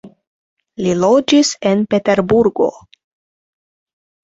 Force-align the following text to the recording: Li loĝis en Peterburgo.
Li 0.85 0.95
loĝis 1.01 1.51
en 1.73 1.85
Peterburgo. 1.93 2.73